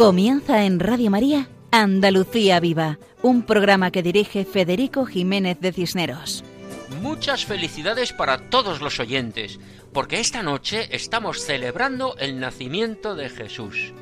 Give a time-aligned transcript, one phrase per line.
[0.00, 6.42] Comienza en Radio María Andalucía Viva, un programa que dirige Federico Jiménez de Cisneros.
[7.02, 9.60] Muchas felicidades para todos los oyentes,
[9.92, 13.92] porque esta noche estamos celebrando el nacimiento de Jesús.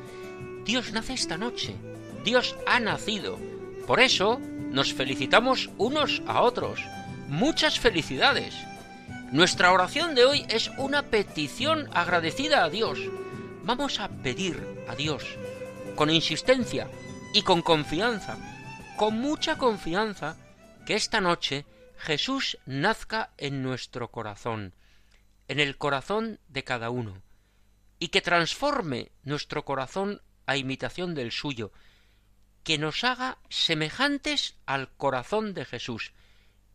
[0.63, 1.75] Dios nace esta noche,
[2.23, 3.37] Dios ha nacido.
[3.85, 4.39] Por eso
[4.71, 6.79] nos felicitamos unos a otros.
[7.27, 8.55] Muchas felicidades.
[9.33, 12.99] Nuestra oración de hoy es una petición agradecida a Dios.
[13.65, 15.25] Vamos a pedir a Dios
[15.99, 16.89] con insistencia
[17.33, 18.37] y con confianza,
[18.95, 20.37] con mucha confianza,
[20.85, 21.65] que esta noche
[21.97, 24.73] Jesús nazca en nuestro corazón,
[25.49, 27.21] en el corazón de cada uno,
[27.99, 31.73] y que transforme nuestro corazón a imitación del suyo,
[32.63, 36.13] que nos haga semejantes al corazón de Jesús,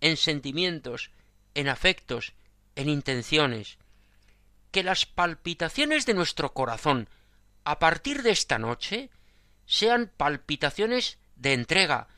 [0.02, 1.12] en sentimientos,
[1.54, 2.34] en afectos,
[2.76, 3.78] en intenciones,
[4.70, 7.08] que las palpitaciones de nuestro corazón
[7.64, 9.08] a partir de esta noche
[9.66, 12.08] sean palpitaciones de entrega,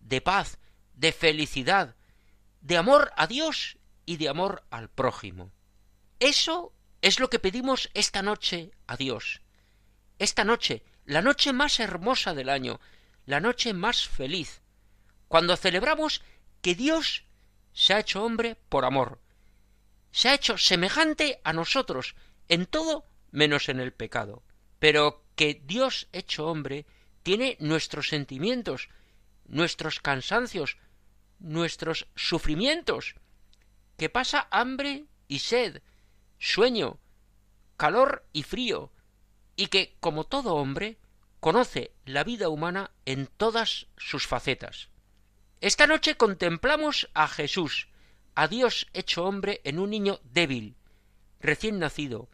[0.00, 0.58] de paz,
[0.94, 1.96] de felicidad,
[2.60, 5.52] de amor a Dios y de amor al prójimo.
[6.20, 9.42] Eso es lo que pedimos esta noche a Dios.
[10.18, 12.80] Esta noche, la noche más hermosa del año,
[13.26, 14.62] la noche más feliz,
[15.28, 16.22] cuando celebramos
[16.60, 17.24] que Dios
[17.72, 19.20] se ha hecho hombre por amor,
[20.12, 22.14] se ha hecho semejante a nosotros
[22.48, 24.44] en todo menos en el pecado
[24.82, 26.86] pero que Dios hecho hombre
[27.22, 28.88] tiene nuestros sentimientos,
[29.46, 30.76] nuestros cansancios,
[31.38, 33.14] nuestros sufrimientos,
[33.96, 35.82] que pasa hambre y sed,
[36.38, 36.98] sueño,
[37.76, 38.90] calor y frío,
[39.56, 40.98] y que, como todo hombre,
[41.40, 44.88] conoce la vida humana en todas sus facetas.
[45.60, 47.88] Esta noche contemplamos a Jesús,
[48.34, 50.76] a Dios hecho hombre en un niño débil,
[51.40, 52.28] recién nacido,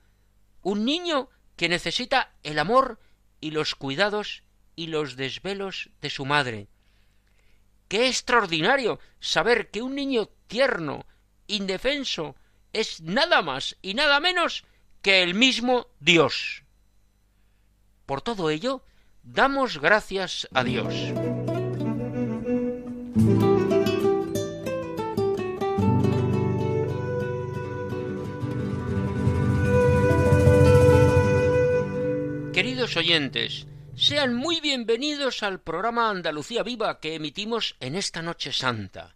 [0.63, 1.29] un niño
[1.59, 3.01] que necesita el amor
[3.41, 4.45] y los cuidados
[4.77, 6.69] y los desvelos de su madre.
[7.89, 11.05] Qué extraordinario saber que un niño tierno,
[11.49, 12.37] indefenso,
[12.73, 14.65] es nada más y nada menos
[15.03, 16.63] que el mismo Dios.
[18.07, 18.85] Por todo ello,
[19.25, 20.95] damos gracias a Dios.
[32.59, 39.15] Queridos oyentes, sean muy bienvenidos al programa Andalucía Viva que emitimos en esta Noche Santa.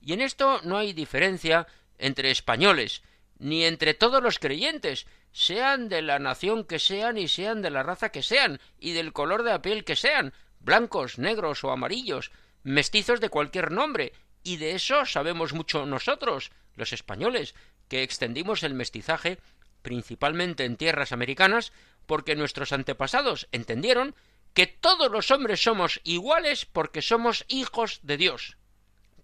[0.00, 1.66] Y en esto no hay diferencia
[1.98, 3.02] entre españoles,
[3.38, 7.82] ni entre todos los creyentes, sean de la nación que sean y sean de la
[7.82, 12.30] raza que sean, y del color de la piel que sean, blancos, negros o amarillos,
[12.62, 14.12] mestizos de cualquier nombre,
[14.42, 17.54] y de eso sabemos mucho nosotros, los españoles,
[17.88, 19.38] que extendimos el mestizaje
[19.82, 21.72] principalmente en tierras americanas,
[22.06, 24.14] porque nuestros antepasados entendieron
[24.54, 28.56] que todos los hombres somos iguales porque somos hijos de Dios.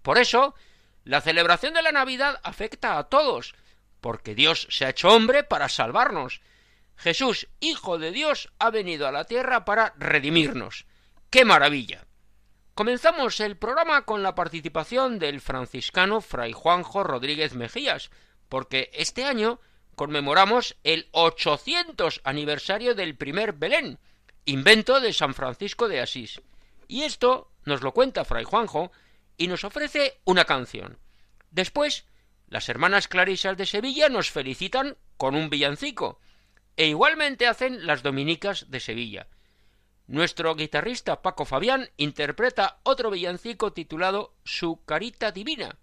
[0.02, 0.55] Por eso,
[1.05, 3.55] la celebración de la Navidad afecta a todos,
[4.00, 6.41] porque Dios se ha hecho hombre para salvarnos.
[6.96, 10.87] Jesús, Hijo de Dios, ha venido a la tierra para redimirnos.
[11.31, 12.07] ¡Qué maravilla!
[12.79, 18.13] Comenzamos el programa con la participación del franciscano Fray Juanjo Rodríguez Mejías,
[18.49, 19.59] porque este año
[19.97, 23.99] conmemoramos el 800 aniversario del primer Belén,
[24.45, 26.41] invento de San Francisco de Asís.
[26.87, 28.93] Y esto nos lo cuenta Fray Juanjo
[29.37, 31.01] y nos ofrece una canción.
[31.51, 32.07] Después,
[32.47, 36.21] las hermanas clarisas de Sevilla nos felicitan con un villancico,
[36.77, 39.27] e igualmente hacen las dominicas de Sevilla.
[40.08, 45.76] Nuestro guitarrista Paco Fabián interpreta otro villancico titulado Su carita divina.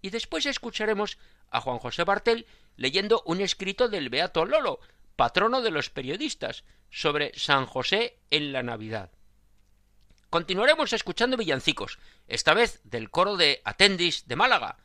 [0.00, 1.18] Y después escucharemos
[1.50, 2.46] a Juan José Bartel
[2.76, 4.78] leyendo un escrito del Beato Lolo,
[5.16, 9.10] patrono de los periodistas, sobre San José en la Navidad.
[10.30, 11.98] Continuaremos escuchando villancicos,
[12.28, 14.76] esta vez del coro de Atendis de Málaga,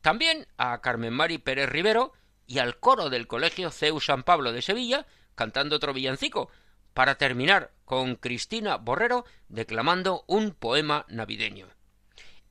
[0.00, 2.12] también a Carmen Mari Pérez Rivero
[2.48, 6.50] y al coro del Colegio CEU San Pablo de Sevilla, cantando otro villancico,
[6.94, 11.68] para terminar con Cristina Borrero declamando un poema navideño.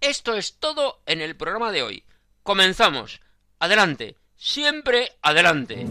[0.01, 2.03] Esto es todo en el programa de hoy.
[2.43, 3.21] Comenzamos.
[3.59, 5.85] Adelante, siempre adelante.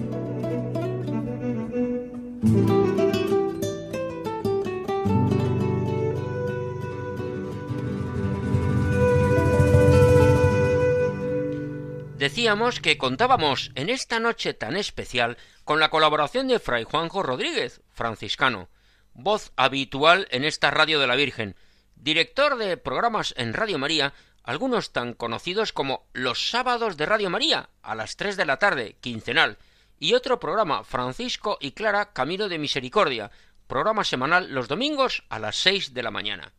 [12.23, 17.81] Decíamos que contábamos en esta noche tan especial con la colaboración de Fray Juanjo Rodríguez,
[17.91, 18.69] franciscano,
[19.15, 21.57] voz habitual en esta radio de la Virgen,
[21.97, 24.13] director de programas en Radio María,
[24.43, 28.97] algunos tan conocidos como Los sábados de Radio María, a las tres de la tarde,
[29.01, 29.59] quincenal,
[29.99, 33.31] y otro programa, Francisco y Clara Camino de Misericordia,
[33.69, 36.53] programa semanal los domingos a las seis de la mañana.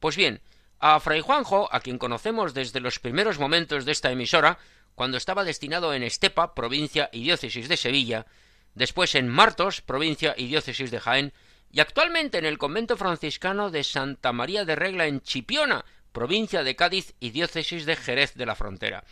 [0.00, 0.42] Pues bien,
[0.80, 4.58] a Fray Juanjo, a quien conocemos desde los primeros momentos de esta emisora,
[4.94, 8.26] cuando estaba destinado en Estepa, provincia y diócesis de Sevilla,
[8.74, 11.32] después en Martos, provincia y diócesis de Jaén,
[11.74, 16.76] y actualmente en el convento franciscano de Santa María de Regla en Chipiona, provincia de
[16.76, 19.02] Cádiz y diócesis de Jerez de la Frontera.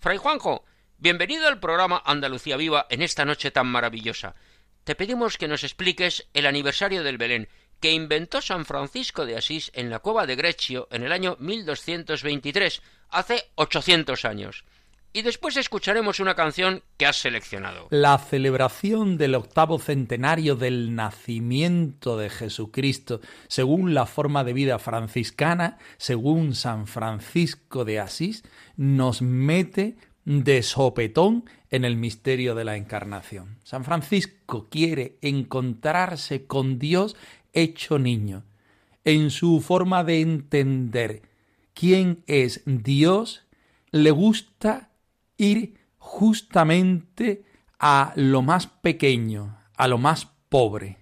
[0.00, 0.64] Fray Juanjo,
[0.98, 4.34] bienvenido al programa Andalucía Viva en esta noche tan maravillosa.
[4.82, 9.70] Te pedimos que nos expliques el aniversario del Belén que inventó San Francisco de Asís
[9.72, 14.64] en la cueva de Greccio en el año 1223, hace 800 años
[15.12, 17.88] y después escucharemos una canción que has seleccionado.
[17.90, 25.78] La celebración del octavo centenario del nacimiento de Jesucristo, según la forma de vida franciscana,
[25.98, 28.42] según San Francisco de Asís,
[28.76, 33.58] nos mete de sopetón en el misterio de la encarnación.
[33.64, 37.16] San Francisco quiere encontrarse con Dios
[37.52, 38.44] hecho niño,
[39.04, 41.22] en su forma de entender
[41.74, 43.44] quién es Dios,
[43.90, 44.91] le gusta
[45.42, 47.44] ir justamente
[47.78, 50.98] a lo más pequeño, a lo más pobre.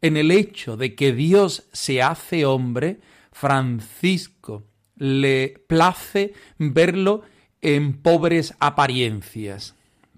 [0.00, 3.00] En el hecho de que Dios se hace hombre,
[3.32, 4.64] Francisco
[4.96, 7.22] le place verlo
[7.60, 9.74] en pobres apariencias,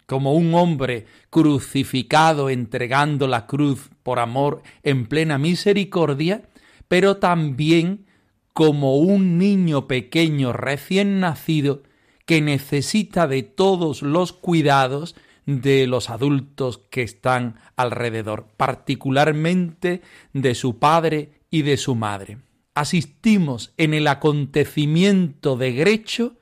[0.07, 6.43] como un hombre crucificado entregando la cruz por amor en plena misericordia,
[6.89, 8.07] pero también
[8.53, 11.83] como un niño pequeño recién nacido
[12.27, 20.03] que necesita de todos los cuidados de los adultos que están alrededor, particularmente
[20.33, 22.39] de su padre y de su madre.
[22.75, 26.35] Asistimos en el acontecimiento de Grecho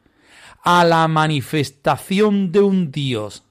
[0.64, 3.44] a la manifestación de un Dios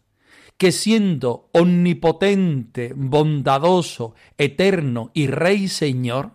[0.57, 6.31] que siendo omnipotente, bondadoso, eterno y Rey Señor,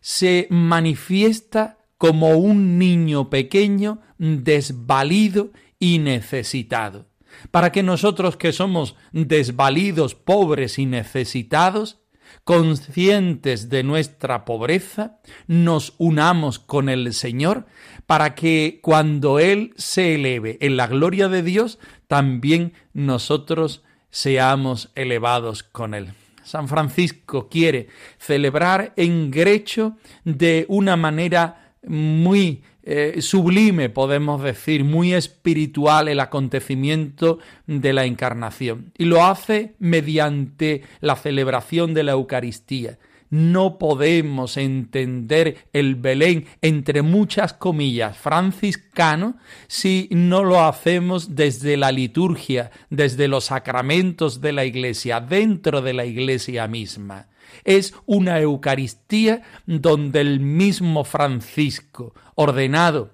[0.00, 7.06] se manifiesta como un niño pequeño desvalido y necesitado,
[7.50, 12.00] para que nosotros que somos desvalidos, pobres y necesitados,
[12.44, 17.66] conscientes de nuestra pobreza, nos unamos con el Señor
[18.06, 25.62] para que cuando Él se eleve en la gloria de Dios, también nosotros seamos elevados
[25.62, 26.12] con Él.
[26.46, 35.12] San Francisco quiere celebrar en Grecho de una manera muy eh, sublime, podemos decir, muy
[35.12, 38.92] espiritual el acontecimiento de la encarnación.
[38.96, 42.98] Y lo hace mediante la celebración de la Eucaristía.
[43.28, 51.90] No podemos entender el Belén, entre muchas comillas, franciscano, si no lo hacemos desde la
[51.90, 57.26] liturgia, desde los sacramentos de la Iglesia, dentro de la Iglesia misma
[57.64, 63.10] es una Eucaristía donde el mismo Francisco, ordenado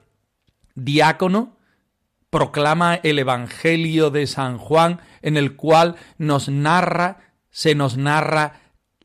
[0.75, 1.57] diácono,
[2.31, 7.19] proclama el Evangelio de San Juan en el cual nos narra,
[7.51, 8.61] se nos narra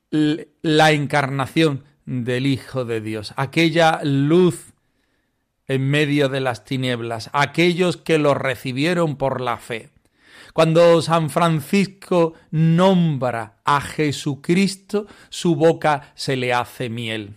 [0.10, 4.74] la encarnación del Hijo de Dios, aquella luz
[5.68, 9.90] en medio de las tinieblas, aquellos que lo recibieron por la fe.
[10.58, 17.36] Cuando San Francisco nombra a Jesucristo, su boca se le hace miel.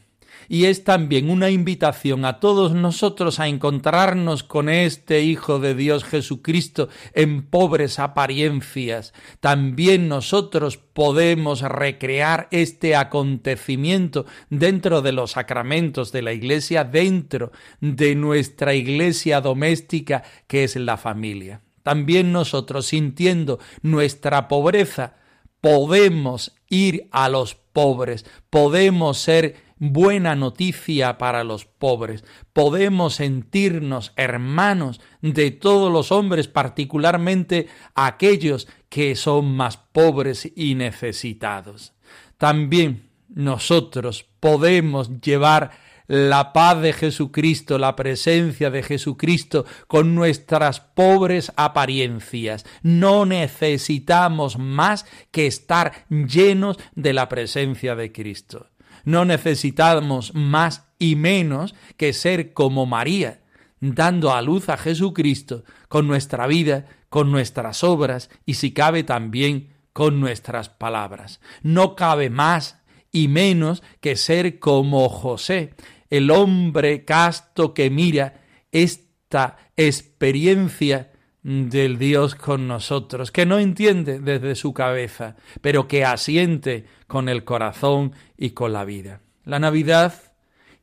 [0.49, 6.05] Y es también una invitación a todos nosotros a encontrarnos con este Hijo de Dios
[6.05, 9.13] Jesucristo en pobres apariencias.
[9.41, 18.15] También nosotros podemos recrear este acontecimiento dentro de los sacramentos de la Iglesia, dentro de
[18.15, 21.61] nuestra Iglesia doméstica que es la familia.
[21.83, 25.17] También nosotros sintiendo nuestra pobreza,
[25.61, 35.01] podemos ir a los pobres, podemos ser buena noticia para los pobres, podemos sentirnos hermanos
[35.23, 41.95] de todos los hombres, particularmente aquellos que son más pobres y necesitados.
[42.37, 45.71] También nosotros podemos llevar
[46.11, 52.67] la paz de Jesucristo, la presencia de Jesucristo con nuestras pobres apariencias.
[52.83, 58.71] No necesitamos más que estar llenos de la presencia de Cristo.
[59.05, 63.43] No necesitamos más y menos que ser como María,
[63.79, 69.69] dando a luz a Jesucristo con nuestra vida, con nuestras obras y si cabe también
[69.93, 71.41] con nuestras palabras.
[71.63, 72.81] No cabe más
[73.13, 75.75] y menos que ser como José,
[76.11, 81.13] el hombre casto que mira esta experiencia
[81.43, 87.45] del Dios con nosotros, que no entiende desde su cabeza, pero que asiente con el
[87.45, 89.21] corazón y con la vida.
[89.45, 90.15] La Navidad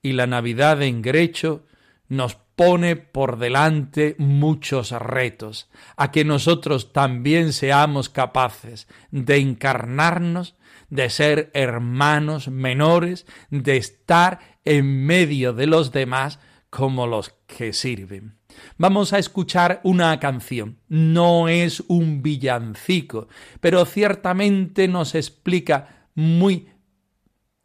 [0.02, 1.66] y la Navidad en Grecho
[2.08, 10.56] nos pone por delante muchos retos, a que nosotros también seamos capaces de encarnarnos,
[10.90, 18.38] de ser hermanos menores, de estar en medio de los demás como los que sirven.
[18.78, 20.80] Vamos a escuchar una canción.
[20.90, 23.28] No es un villancico,
[23.60, 26.68] pero ciertamente nos explica muy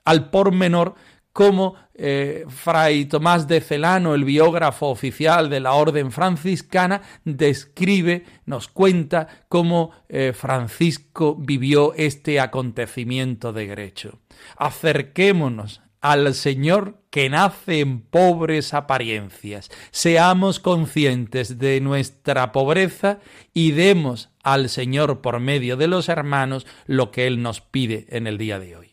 [0.05, 0.95] al por menor
[1.33, 8.69] cómo eh, Fray Tomás de Celano, el biógrafo oficial de la Orden franciscana, describe, nos
[8.69, 14.19] cuenta cómo eh, Francisco vivió este acontecimiento de Grecho.
[14.57, 19.71] Acerquémonos al Señor que nace en pobres apariencias.
[19.91, 23.21] Seamos conscientes de nuestra pobreza
[23.55, 28.27] y demos al Señor por medio de los hermanos lo que Él nos pide en
[28.27, 28.92] el día de hoy.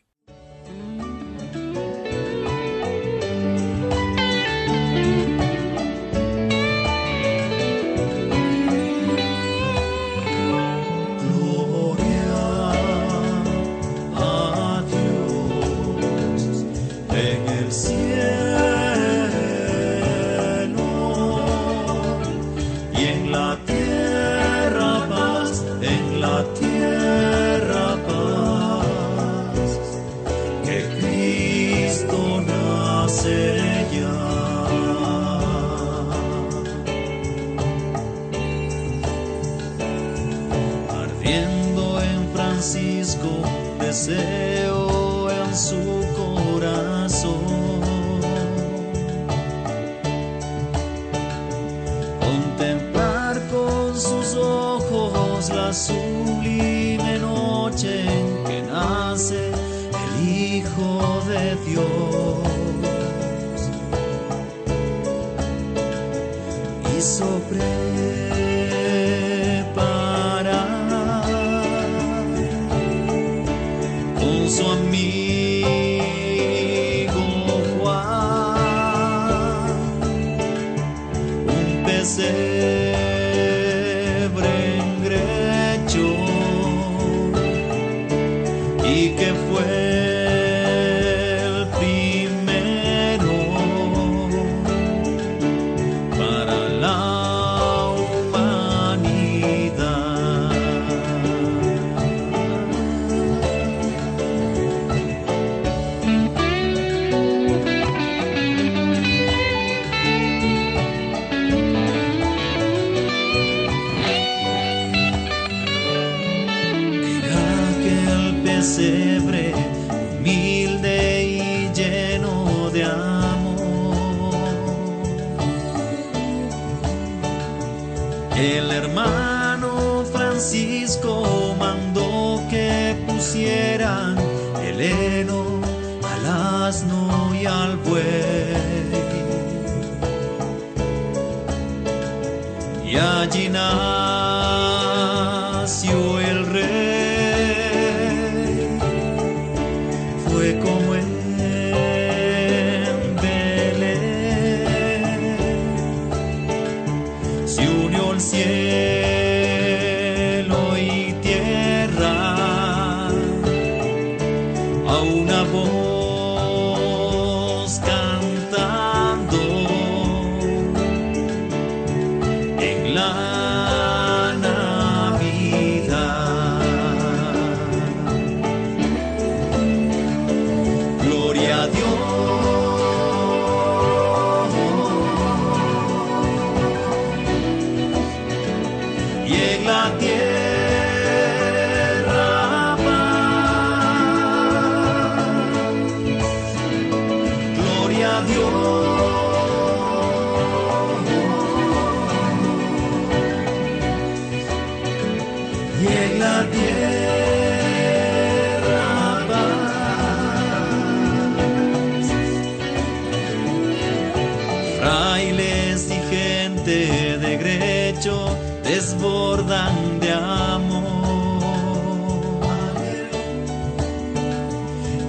[216.70, 220.84] De degrecho desbordan de amor.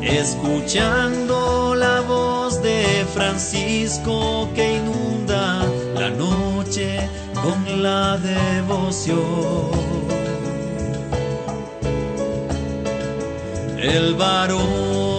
[0.00, 5.62] Escuchando la voz de Francisco que inunda
[5.97, 9.19] la noche con la devoción.
[13.76, 15.10] El varón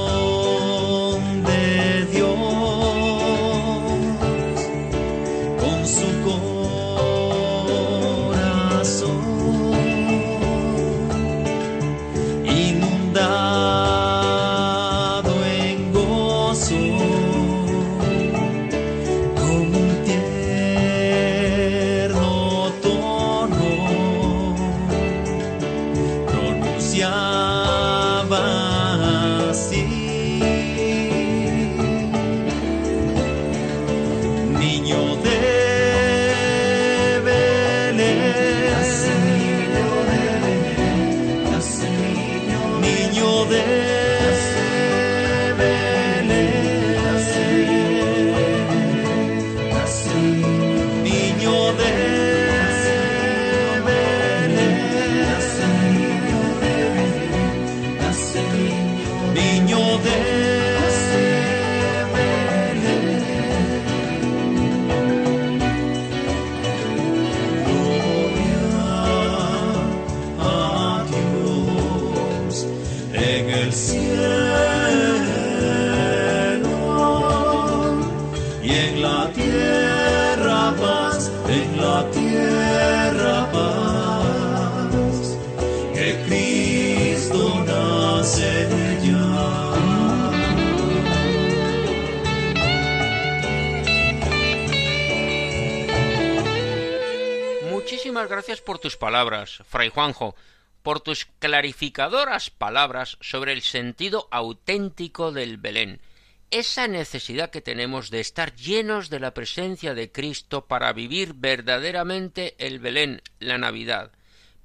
[98.27, 100.35] gracias por tus palabras, Fray Juanjo,
[100.81, 106.01] por tus clarificadoras palabras sobre el sentido auténtico del Belén,
[106.49, 112.55] esa necesidad que tenemos de estar llenos de la presencia de Cristo para vivir verdaderamente
[112.57, 114.11] el Belén, la Navidad.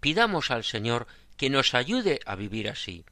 [0.01, 3.05] Pidamos al Señor que nos ayude a vivir así.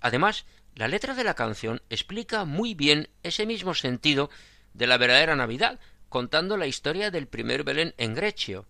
[0.00, 4.30] Además, la letra de la canción explica muy bien ese mismo sentido
[4.74, 8.66] de la verdadera Navidad, contando la historia del primer Belén en Grecio.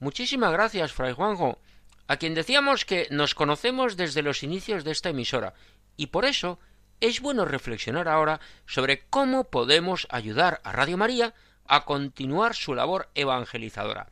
[0.00, 1.58] Muchísimas gracias, Fray Juanjo,
[2.06, 5.54] a quien decíamos que nos conocemos desde los inicios de esta emisora,
[5.96, 6.58] y por eso
[7.00, 11.34] es bueno reflexionar ahora sobre cómo podemos ayudar a Radio María
[11.66, 14.08] a continuar su labor evangelizadora.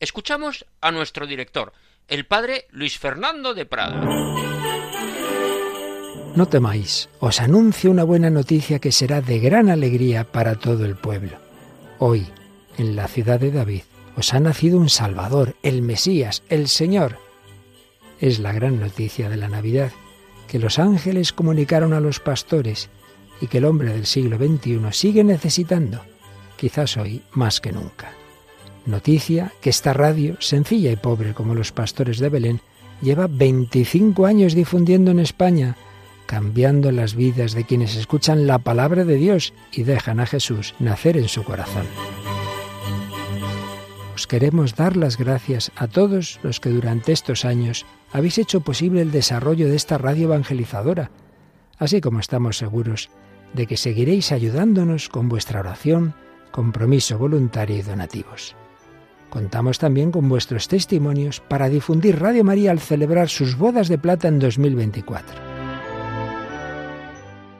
[0.00, 1.72] Escuchamos a nuestro director,
[2.08, 4.00] el padre Luis Fernando de Prada.
[6.34, 10.96] No temáis, os anuncio una buena noticia que será de gran alegría para todo el
[10.96, 11.38] pueblo.
[12.00, 12.26] Hoy,
[12.76, 13.82] en la ciudad de David,
[14.16, 17.18] os ha nacido un Salvador, el Mesías, el Señor.
[18.20, 19.92] Es la gran noticia de la Navidad,
[20.48, 22.88] que los ángeles comunicaron a los pastores
[23.40, 26.02] y que el hombre del siglo XXI sigue necesitando,
[26.56, 28.12] quizás hoy más que nunca.
[28.86, 32.60] Noticia que esta radio, sencilla y pobre como los pastores de Belén,
[33.00, 35.76] lleva 25 años difundiendo en España,
[36.26, 41.16] cambiando las vidas de quienes escuchan la palabra de Dios y dejan a Jesús nacer
[41.16, 41.86] en su corazón.
[44.24, 49.02] Os queremos dar las gracias a todos los que durante estos años habéis hecho posible
[49.02, 51.10] el desarrollo de esta radio evangelizadora,
[51.76, 53.10] así como estamos seguros
[53.52, 56.14] de que seguiréis ayudándonos con vuestra oración,
[56.52, 58.56] compromiso voluntario y donativos.
[59.28, 64.28] Contamos también con vuestros testimonios para difundir Radio María al celebrar sus bodas de plata
[64.28, 65.34] en 2024.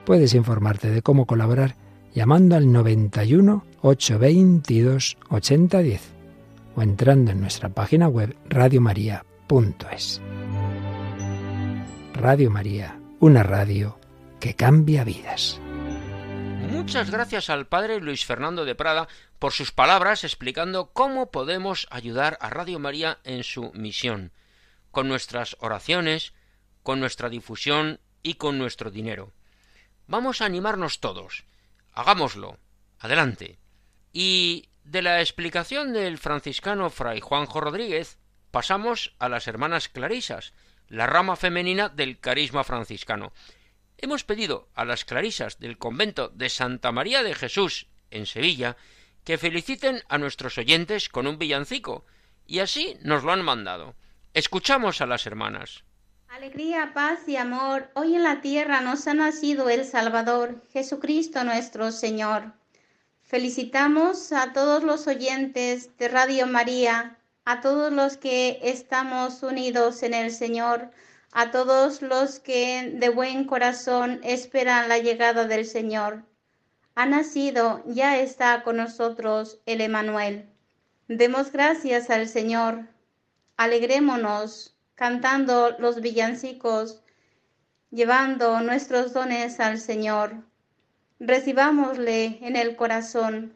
[0.03, 1.75] Puedes informarte de cómo colaborar
[2.15, 6.14] llamando al 91 822 8010
[6.75, 10.21] o entrando en nuestra página web radiomaria.es.
[12.13, 13.99] Radio María, una radio
[14.39, 15.59] que cambia vidas.
[16.69, 19.07] Muchas gracias al padre Luis Fernando de Prada
[19.39, 24.31] por sus palabras explicando cómo podemos ayudar a Radio María en su misión,
[24.91, 26.33] con nuestras oraciones,
[26.83, 29.33] con nuestra difusión y con nuestro dinero.
[30.07, 31.45] Vamos a animarnos todos.
[31.93, 32.57] Hagámoslo.
[32.99, 33.57] Adelante.
[34.13, 38.19] Y de la explicación del franciscano fray Juanjo Rodríguez
[38.51, 40.53] pasamos a las hermanas clarisas,
[40.87, 43.33] la rama femenina del carisma franciscano.
[43.97, 48.77] Hemos pedido a las clarisas del convento de Santa María de Jesús en Sevilla
[49.23, 52.05] que feliciten a nuestros oyentes con un villancico,
[52.45, 53.95] y así nos lo han mandado.
[54.35, 55.83] Escuchamos a las hermanas.
[56.27, 61.91] Alegría, paz y amor, hoy en la tierra nos ha nacido el Salvador, Jesucristo nuestro
[61.91, 62.53] Señor.
[63.27, 70.13] Felicitamos a todos los oyentes de Radio María, a todos los que estamos unidos en
[70.13, 70.91] el Señor,
[71.31, 76.23] a todos los que de buen corazón esperan la llegada del Señor.
[76.93, 80.47] Ha nacido, ya está con nosotros el Emanuel.
[81.07, 82.87] Demos gracias al Señor.
[83.57, 87.01] Alegrémonos cantando los villancicos,
[87.89, 90.43] llevando nuestros dones al Señor.
[91.19, 93.55] Recibámosle en el corazón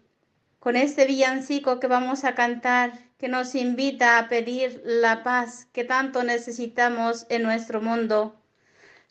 [0.60, 5.84] con este villancico que vamos a cantar que nos invita a pedir la paz que
[5.84, 8.42] tanto necesitamos en nuestro mundo,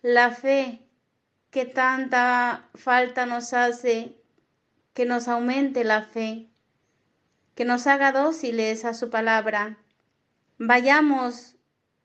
[0.01, 0.81] la fe
[1.51, 4.17] que tanta falta nos hace,
[4.95, 6.49] que nos aumente la fe,
[7.55, 9.79] que nos haga dóciles a su palabra.
[10.57, 11.57] Vayamos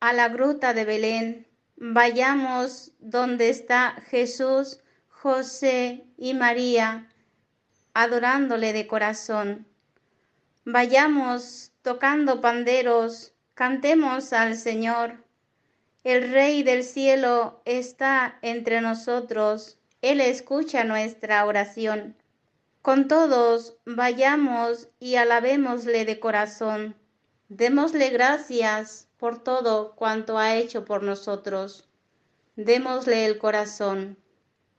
[0.01, 4.82] a la gruta de Belén, vayamos donde está Jesús,
[5.23, 7.07] José y María,
[7.93, 9.65] adorándole de corazón.
[10.65, 15.23] Vayamos tocando panderos, cantemos al Señor.
[16.03, 22.17] El Rey del cielo está entre nosotros, Él escucha nuestra oración.
[22.81, 26.97] Con todos vayamos y alabémosle de corazón.
[27.47, 31.87] Démosle gracias por todo cuanto ha hecho por nosotros.
[32.57, 34.17] Démosle el corazón.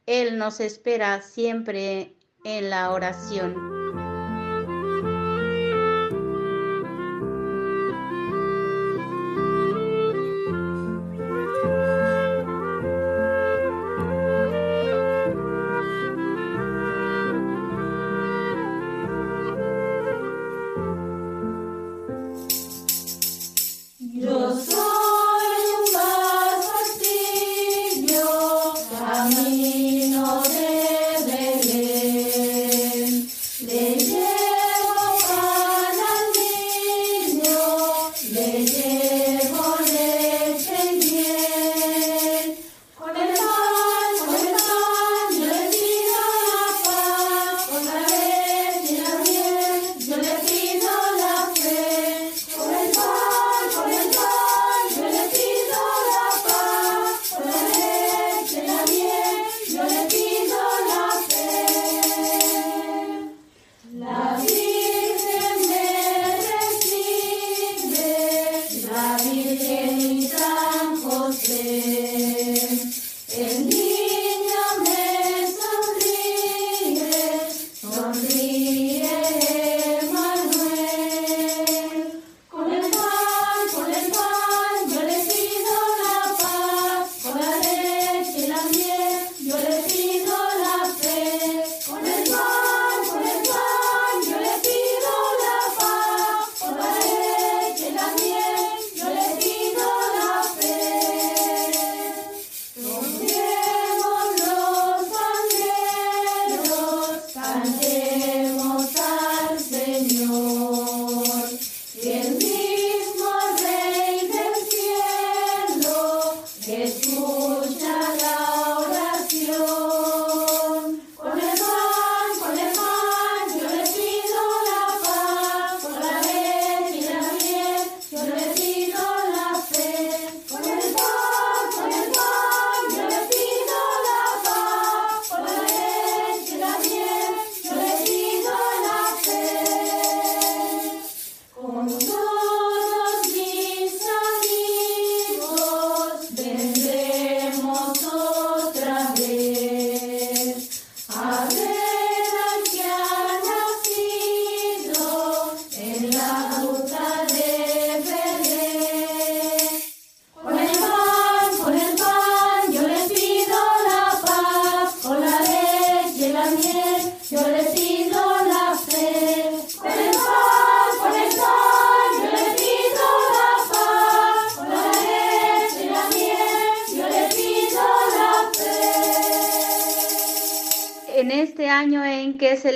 [0.07, 2.15] Él nos espera siempre
[2.45, 3.84] en la oración.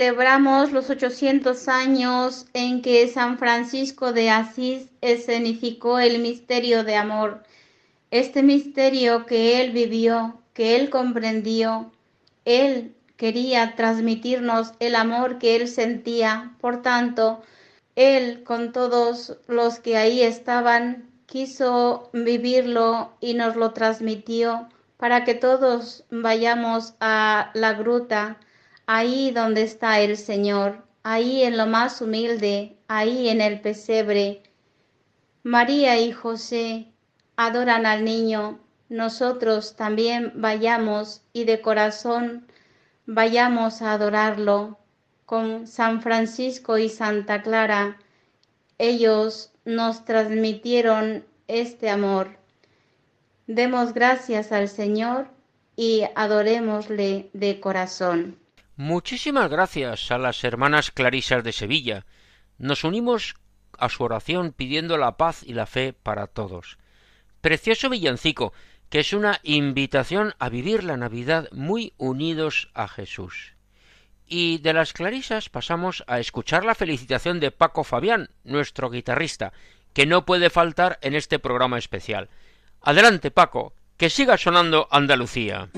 [0.08, 7.42] Celebramos los 800 años en que San Francisco de Asís escenificó el misterio de amor.
[8.10, 11.92] Este misterio que él vivió, que él comprendió,
[12.46, 16.54] él quería transmitirnos el amor que él sentía.
[16.58, 17.42] Por tanto,
[17.94, 25.34] él con todos los que ahí estaban quiso vivirlo y nos lo transmitió para que
[25.34, 28.38] todos vayamos a la gruta
[28.88, 34.42] ahí donde está el Señor, ahí en lo más humilde, ahí en el pesebre.
[35.44, 36.88] María y José
[37.36, 42.46] adoran al niño nosotros también vayamos y de corazón
[43.04, 44.78] vayamos a adorarlo
[45.26, 47.98] con San Francisco y Santa Clara.
[48.78, 52.38] Ellos nos transmitieron este amor.
[53.46, 55.28] Demos gracias al Señor
[55.76, 58.38] y adorémosle de corazón.
[58.78, 62.06] Muchísimas gracias a las hermanas Clarisas de Sevilla.
[62.58, 63.34] Nos unimos
[63.76, 66.78] a su oración pidiendo la paz y la fe para todos.
[67.40, 68.52] Precioso villancico,
[68.88, 73.54] que es una invitación a vivir la Navidad muy unidos a Jesús.
[74.28, 79.52] Y de las clarisas pasamos a escuchar la felicitación de Paco Fabián, nuestro guitarrista,
[79.92, 82.28] que no puede faltar en este programa especial.
[82.80, 85.68] Adelante, Paco, que siga sonando Andalucía.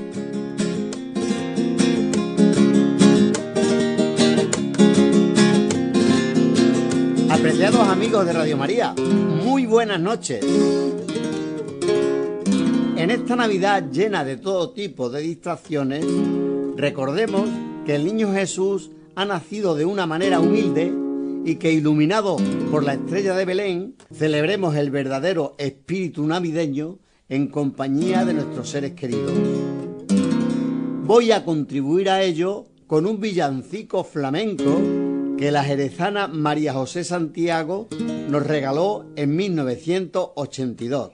[7.40, 8.94] Apreciados amigos de Radio María,
[9.42, 10.44] muy buenas noches.
[12.96, 16.04] En esta Navidad llena de todo tipo de distracciones,
[16.76, 17.48] recordemos
[17.86, 20.92] que el niño Jesús ha nacido de una manera humilde
[21.46, 22.36] y que iluminado
[22.70, 26.98] por la estrella de Belén, celebremos el verdadero espíritu navideño
[27.30, 29.32] en compañía de nuestros seres queridos.
[31.04, 34.99] Voy a contribuir a ello con un villancico flamenco
[35.40, 37.88] que la jerezana María José Santiago
[38.28, 41.12] nos regaló en 1982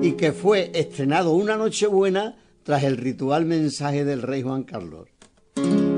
[0.00, 5.10] y que fue estrenado una Nochebuena tras el ritual mensaje del rey Juan Carlos.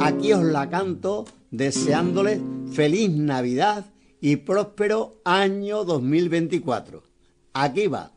[0.00, 2.40] Aquí os la canto deseándoles
[2.72, 3.86] feliz Navidad
[4.20, 7.04] y próspero año 2024.
[7.52, 8.10] Aquí va.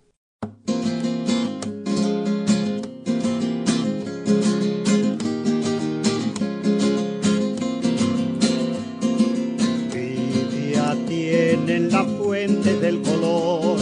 [12.48, 13.80] Del color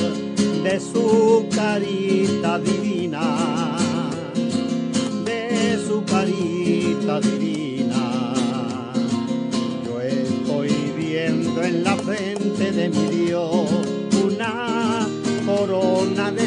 [0.64, 3.78] de su carita divina,
[5.26, 8.34] de su carita divina.
[9.86, 13.68] Yo estoy viendo en la frente de mi Dios
[14.24, 15.10] una
[15.46, 16.43] corona de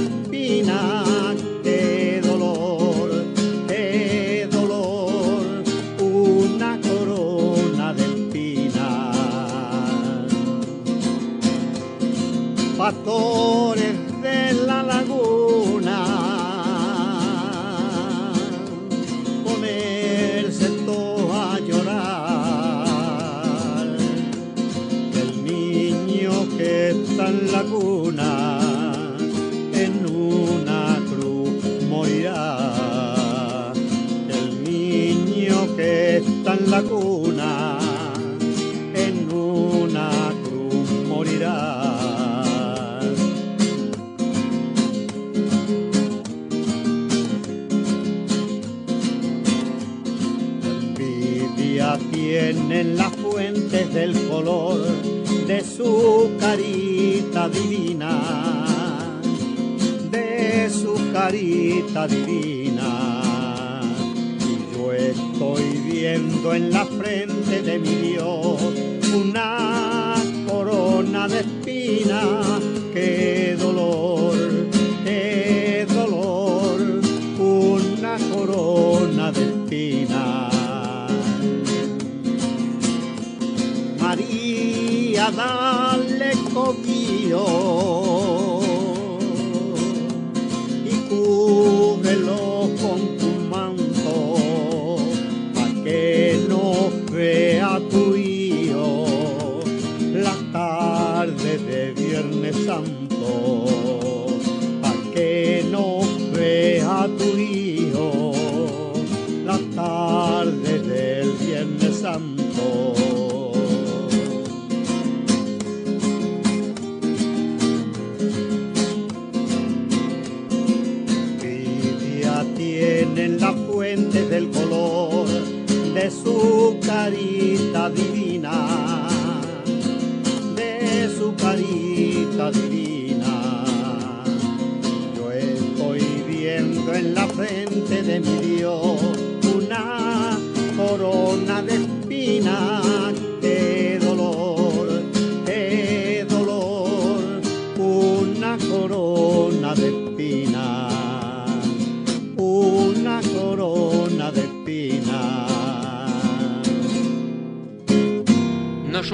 [127.06, 128.15] carita divina,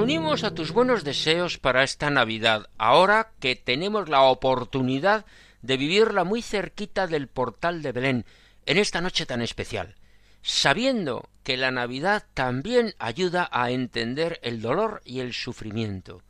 [0.02, 5.24] unimos a tus buenos deseos para esta Navidad, ahora que tenemos la oportunidad
[5.62, 8.24] de vivirla muy cerquita del portal de Belén,
[8.66, 9.94] en esta noche tan especial,
[10.42, 16.24] sabiendo que la Navidad también ayuda a entender el dolor y el sufrimiento.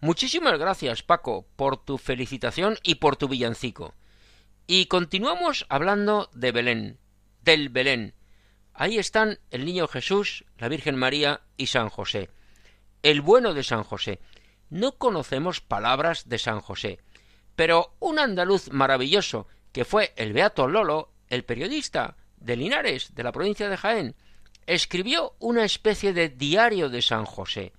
[0.00, 3.94] Muchísimas gracias, Paco, por tu felicitación y por tu villancico.
[4.68, 6.98] Y continuamos hablando de Belén,
[7.42, 8.14] del Belén.
[8.72, 12.30] Ahí están el niño Jesús, la Virgen María y San José.
[13.02, 14.20] El bueno de San José.
[14.68, 17.00] No conocemos palabras de San José,
[17.56, 23.32] pero un andaluz maravilloso, que fue el Beato Lolo, el periodista de Linares, de la
[23.32, 24.14] provincia de Jaén,
[24.66, 27.72] escribió una especie de diario de San José.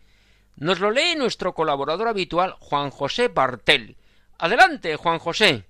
[0.56, 3.98] Nos lo lee nuestro colaborador habitual, Juan José Bartel.
[4.38, 5.66] Adelante, Juan José.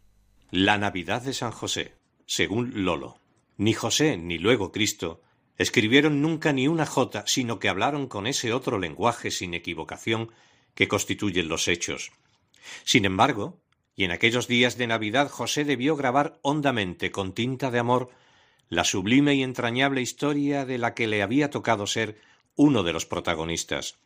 [0.50, 3.20] La Navidad de San José, según Lolo.
[3.58, 5.22] Ni José ni luego Cristo
[5.62, 10.32] escribieron nunca ni una jota, sino que hablaron con ese otro lenguaje sin equivocación
[10.74, 12.12] que constituyen los hechos.
[12.84, 13.60] Sin embargo,
[13.96, 18.10] y en aquellos días de Navidad José debió grabar hondamente con tinta de amor
[18.70, 22.20] la sublime y entrañable historia de la que le había tocado ser
[22.56, 23.98] uno de los protagonistas.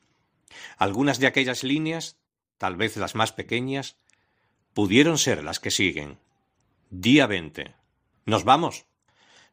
[0.78, 2.18] Algunas de aquellas líneas,
[2.58, 3.98] tal vez las más pequeñas,
[4.74, 6.18] pudieron ser las que siguen.
[6.90, 7.76] Día veinte.
[8.26, 8.86] Nos vamos.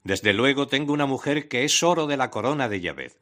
[0.04, 3.12] Desde luego tengo una mujer que es oro de la corona de Yahvé.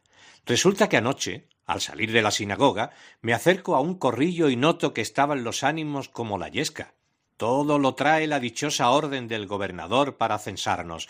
[0.47, 2.91] Resulta que anoche, al salir de la sinagoga,
[3.21, 6.95] me acerco a un corrillo y noto que estaban los ánimos como la yesca.
[7.37, 11.09] Todo lo trae la dichosa orden del gobernador para censarnos.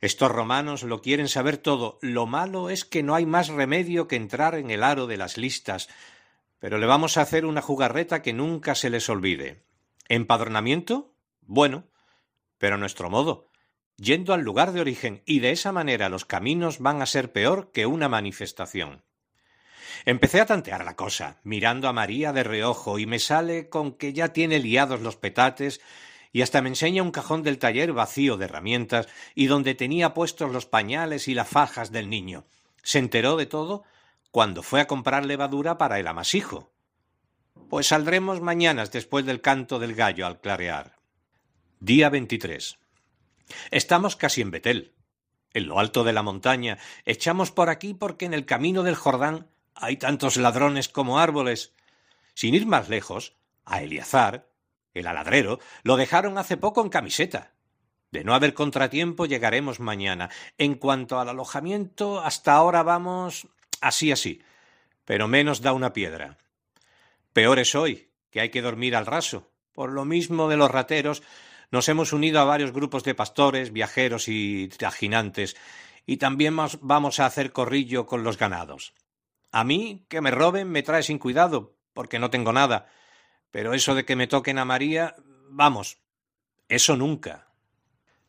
[0.00, 1.98] Estos romanos lo quieren saber todo.
[2.00, 5.36] Lo malo es que no hay más remedio que entrar en el aro de las
[5.36, 5.88] listas.
[6.58, 9.62] Pero le vamos a hacer una jugarreta que nunca se les olvide.
[10.08, 11.14] ¿Empadronamiento?
[11.42, 11.84] Bueno,
[12.58, 13.51] pero a nuestro modo,
[14.02, 17.70] yendo al lugar de origen, y de esa manera los caminos van a ser peor
[17.72, 19.04] que una manifestación.
[20.04, 24.12] Empecé a tantear la cosa, mirando a María de reojo, y me sale con que
[24.12, 25.80] ya tiene liados los petates
[26.32, 30.50] y hasta me enseña un cajón del taller vacío de herramientas y donde tenía puestos
[30.50, 32.44] los pañales y las fajas del niño.
[32.82, 33.84] Se enteró de todo
[34.30, 36.72] cuando fue a comprar levadura para el amasijo.
[37.68, 40.96] Pues saldremos mañanas después del canto del gallo al clarear.
[41.80, 42.81] Día 23.
[43.70, 44.92] Estamos casi en Betel.
[45.54, 49.48] En lo alto de la montaña echamos por aquí porque en el camino del Jordán
[49.74, 51.72] hay tantos ladrones como árboles.
[52.34, 53.34] Sin ir más lejos,
[53.64, 54.48] a Eliazar,
[54.94, 57.52] el aladrero, lo dejaron hace poco en camiseta.
[58.10, 60.30] De no haber contratiempo llegaremos mañana.
[60.58, 63.48] En cuanto al alojamiento, hasta ahora vamos
[63.80, 64.42] así así,
[65.04, 66.38] pero menos da una piedra.
[67.32, 69.50] Peor es hoy, que hay que dormir al raso.
[69.72, 71.22] Por lo mismo de los rateros,
[71.72, 75.56] nos hemos unido a varios grupos de pastores, viajeros y trajinantes,
[76.06, 78.92] y también vamos a hacer corrillo con los ganados.
[79.50, 82.86] A mí, que me roben, me trae sin cuidado, porque no tengo nada.
[83.50, 85.16] Pero eso de que me toquen a María,
[85.48, 85.98] vamos,
[86.68, 87.48] eso nunca.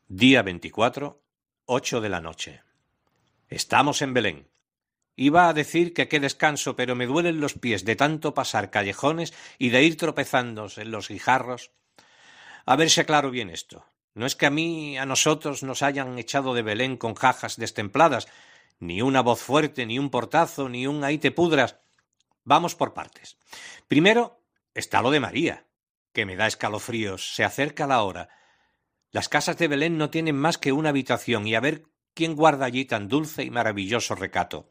[0.08, 1.22] Día 24,
[1.66, 2.62] ocho de la noche.
[3.50, 4.48] Estamos en Belén.
[5.18, 9.34] Iba a decir que qué descanso, pero me duelen los pies de tanto pasar callejones
[9.58, 11.72] y de ir tropezándose en los guijarros.
[12.66, 13.86] A ver si aclaro bien esto.
[14.16, 18.28] No es que a mí, a nosotros, nos hayan echado de Belén con jajas destempladas,
[18.80, 21.78] ni una voz fuerte, ni un portazo, ni un ahí te pudras.
[22.44, 23.38] Vamos por partes.
[23.88, 24.40] Primero
[24.74, 25.66] está lo de María,
[26.14, 27.34] que me da escalofríos.
[27.34, 28.30] Se acerca la hora.
[29.12, 32.66] Las casas de Belén no tienen más que una habitación y a ver quién guarda
[32.66, 34.68] allí tan dulce y maravilloso recato.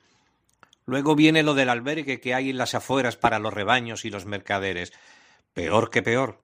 [0.84, 4.26] Luego viene lo del albergue que hay en las afueras para los rebaños y los
[4.26, 4.92] mercaderes.
[5.52, 6.42] Peor que peor.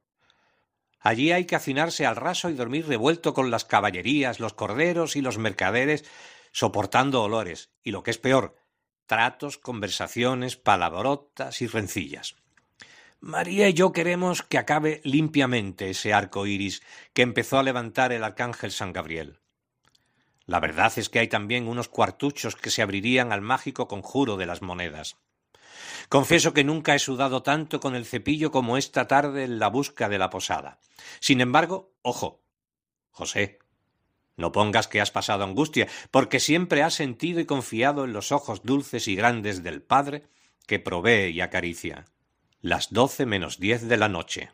[1.01, 5.21] Allí hay que hacinarse al raso y dormir revuelto con las caballerías, los corderos y
[5.21, 6.05] los mercaderes
[6.53, 8.57] soportando olores y, lo que es peor,
[9.07, 12.37] tratos, conversaciones, palabrotas y rencillas.
[13.21, 16.83] María y yo queremos que acabe limpiamente ese arco iris
[17.13, 19.41] que empezó a levantar el arcángel San Gabriel.
[20.47, 24.47] La verdad es que hay también unos cuartuchos que se abrirían al mágico conjuro de
[24.47, 25.17] las monedas.
[26.09, 30.09] Confieso que nunca he sudado tanto con el cepillo como esta tarde en la busca
[30.09, 30.81] de la posada.
[31.21, 32.43] Sin embargo, ojo,
[33.11, 33.59] José,
[34.37, 38.63] no pongas que has pasado angustia, porque siempre has sentido y confiado en los ojos
[38.63, 40.29] dulces y grandes del Padre
[40.67, 42.05] que provee y acaricia.
[42.61, 44.51] Las doce menos diez de la noche.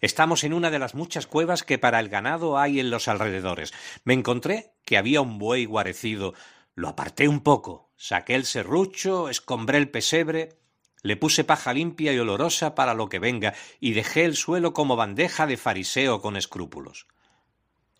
[0.00, 3.72] Estamos en una de las muchas cuevas que para el ganado hay en los alrededores.
[4.04, 6.34] Me encontré que había un buey guarecido.
[6.74, 10.58] Lo aparté un poco, saqué el serrucho, escombré el pesebre,
[11.02, 14.96] le puse paja limpia y olorosa para lo que venga, y dejé el suelo como
[14.96, 17.06] bandeja de fariseo con escrúpulos.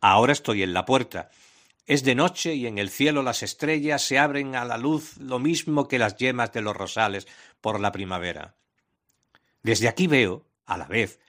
[0.01, 1.31] Ahora estoy en la puerta.
[1.87, 5.39] Es de noche y en el cielo las estrellas se abren a la luz lo
[5.39, 7.27] mismo que las yemas de los rosales
[7.61, 8.55] por la primavera.
[9.63, 11.21] Desde aquí veo, a la vez,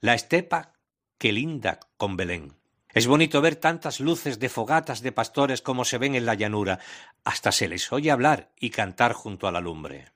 [0.00, 0.72] la estepa
[1.18, 2.55] qué linda con Belén.
[2.96, 6.78] Es bonito ver tantas luces de fogatas de pastores como se ven en la llanura.
[7.24, 10.12] Hasta se les oye hablar y cantar junto a la lumbre.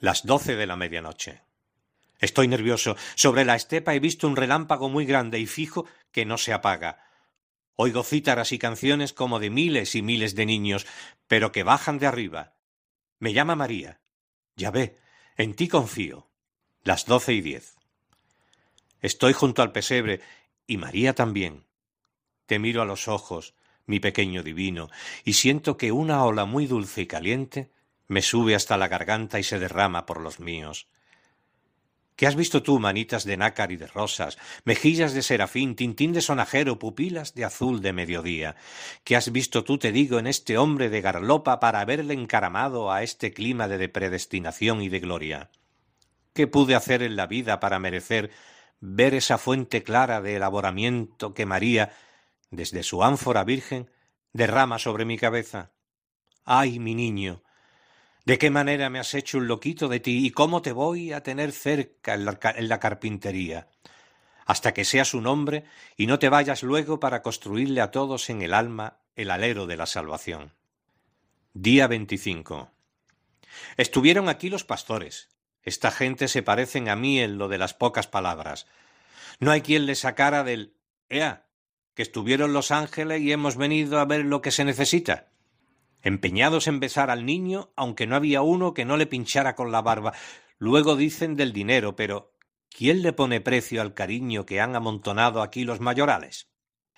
[0.00, 1.42] Las doce de la medianoche.
[2.18, 2.96] Estoy nervioso.
[3.14, 6.98] Sobre la estepa he visto un relámpago muy grande y fijo que no se apaga.
[7.76, 10.88] Oigo cítaras y canciones como de miles y miles de niños,
[11.28, 12.54] pero que bajan de arriba.
[13.20, 14.00] Me llama María.
[14.56, 14.98] Ya ve,
[15.36, 16.28] en ti confío.
[16.82, 17.76] Las doce y diez.
[19.00, 20.22] Estoy junto al pesebre
[20.66, 21.64] y María también.
[22.46, 23.54] Te miro a los ojos,
[23.86, 24.90] mi pequeño divino,
[25.24, 27.70] y siento que una ola muy dulce y caliente
[28.06, 30.88] me sube hasta la garganta y se derrama por los míos.
[32.16, 36.20] ¿Qué has visto tú, manitas de nácar y de rosas, mejillas de serafín, tintín de
[36.20, 38.54] sonajero, pupilas de azul de mediodía?
[39.02, 43.02] ¿Qué has visto tú, te digo, en este hombre de garlopa para haberle encaramado a
[43.02, 45.50] este clima de predestinación y de gloria?
[46.34, 48.30] ¿Qué pude hacer en la vida para merecer
[48.80, 51.92] ver esa fuente clara de elaboramiento que María,
[52.50, 53.90] desde su ánfora virgen,
[54.32, 55.72] derrama sobre mi cabeza?
[56.44, 57.42] ¡Ay, mi niño!
[58.24, 61.22] ¿De qué manera me has hecho un loquito de ti y cómo te voy a
[61.22, 62.24] tener cerca en
[62.68, 63.68] la, carpintería?
[64.46, 65.64] Hasta que seas un hombre
[65.96, 69.76] y no te vayas luego para construirle a todos en el alma el alero de
[69.76, 70.52] la salvación.
[71.52, 72.70] Día 25.
[73.76, 75.28] Estuvieron aquí los pastores.
[75.62, 78.66] Esta gente se parecen a mí en lo de las pocas palabras.
[79.38, 80.76] No hay quien le sacara del
[81.94, 85.28] que estuvieron los ángeles y hemos venido a ver lo que se necesita
[86.04, 89.82] empeñados en besar al niño, aunque no había uno que no le pinchara con la
[89.82, 90.12] barba.
[90.58, 92.32] Luego dicen del dinero, pero
[92.68, 96.48] ¿quién le pone precio al cariño que han amontonado aquí los mayorales?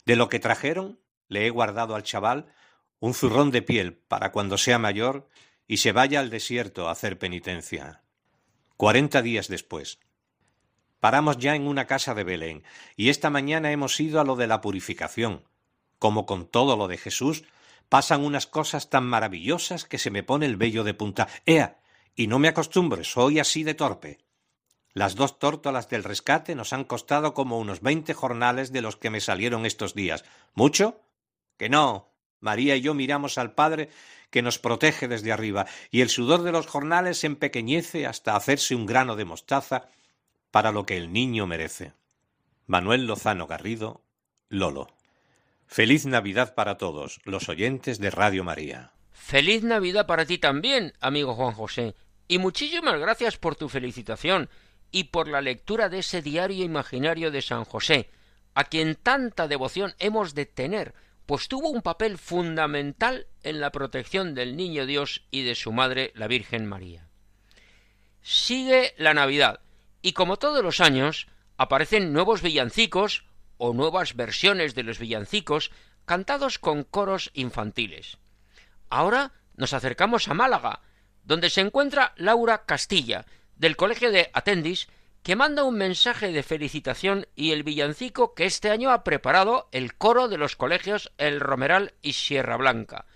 [0.04, 2.52] De lo que trajeron, le he guardado al chaval
[2.98, 5.28] un zurrón de piel para cuando sea mayor
[5.68, 8.02] y se vaya al desierto a hacer penitencia.
[8.76, 10.00] Cuarenta días después.
[11.00, 12.64] Paramos ya en una casa de Belén,
[12.96, 15.44] y esta mañana hemos ido a lo de la purificación.
[15.98, 17.44] Como con todo lo de Jesús,
[17.88, 21.28] pasan unas cosas tan maravillosas que se me pone el vello de punta.
[21.44, 21.80] Ea,
[22.14, 24.18] y no me acostumbro, soy así de torpe.
[24.92, 29.10] Las dos tórtolas del rescate nos han costado como unos veinte jornales de los que
[29.10, 30.24] me salieron estos días.
[30.54, 31.02] ¿Mucho?
[31.58, 32.08] Que no.
[32.40, 33.90] María y yo miramos al Padre
[34.30, 38.74] que nos protege desde arriba, y el sudor de los jornales se empequeñece hasta hacerse
[38.74, 39.88] un grano de mostaza
[40.56, 41.92] para lo que el niño merece.
[42.66, 44.00] Manuel Lozano Garrido,
[44.48, 44.86] Lolo.
[45.66, 48.94] Feliz Navidad para todos los oyentes de Radio María.
[49.12, 51.94] Feliz Navidad para ti también, amigo Juan José,
[52.26, 54.48] y muchísimas gracias por tu felicitación
[54.90, 58.08] y por la lectura de ese diario imaginario de San José,
[58.54, 60.94] a quien tanta devoción hemos de tener,
[61.26, 66.12] pues tuvo un papel fundamental en la protección del Niño Dios y de su madre,
[66.14, 67.10] la Virgen María.
[68.22, 69.60] Sigue la Navidad,
[70.06, 71.26] y como todos los años,
[71.56, 73.24] aparecen nuevos villancicos
[73.56, 75.72] o nuevas versiones de los villancicos
[76.04, 78.18] cantados con coros infantiles.
[78.88, 80.82] Ahora nos acercamos a Málaga,
[81.24, 83.26] donde se encuentra Laura Castilla,
[83.56, 84.86] del Colegio de Atendis,
[85.24, 89.96] que manda un mensaje de felicitación y el villancico que este año ha preparado el
[89.96, 93.06] coro de los colegios El Romeral y Sierra Blanca.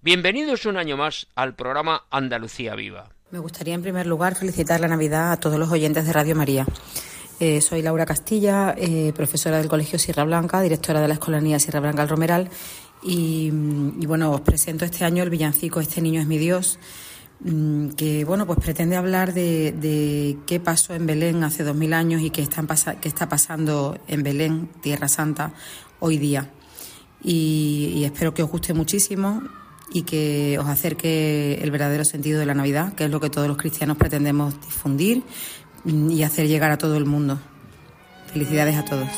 [0.00, 3.15] Bienvenidos un año más al programa Andalucía Viva.
[3.36, 6.66] Me gustaría en primer lugar felicitar la Navidad a todos los oyentes de Radio María.
[7.38, 11.80] Eh, soy Laura Castilla, eh, profesora del Colegio Sierra Blanca, directora de la Escolanía Sierra
[11.80, 12.48] Blanca El Romeral.
[13.02, 13.50] Y,
[14.06, 16.78] bueno, os presento este año el villancico Este niño es mi Dios,
[17.40, 22.22] mm, que bueno, pues pretende hablar de, qué pasó en Belén hace dos mil años
[22.22, 22.66] y qué, están
[23.02, 25.52] qué está pasando en Belén, Tierra Santa,
[26.00, 26.50] hoy día.
[27.22, 29.42] y espero que os guste muchísimo
[29.92, 33.48] y que os acerque el verdadero sentido de la Navidad, que es lo que todos
[33.48, 35.22] los cristianos pretendemos difundir,
[35.84, 37.38] y hacer llegar a todo el mundo.
[38.32, 39.08] Felicidades a todos.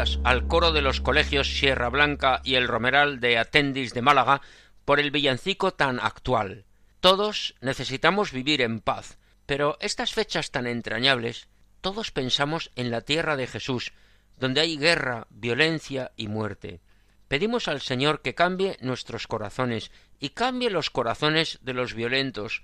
[0.00, 4.40] Al coro de los colegios Sierra Blanca y el Romeral de Atendis de Málaga
[4.86, 6.64] por el villancico tan actual.
[7.00, 11.48] Todos necesitamos vivir en paz, pero estas fechas tan entrañables,
[11.82, 13.92] todos pensamos en la tierra de Jesús,
[14.38, 16.80] donde hay guerra, violencia y muerte.
[17.28, 22.62] Pedimos al Señor que cambie nuestros corazones y cambie los corazones de los violentos,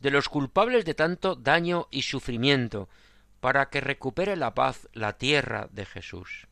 [0.00, 2.88] de los culpables de tanto daño y sufrimiento,
[3.38, 6.48] para que recupere la paz la tierra de Jesús.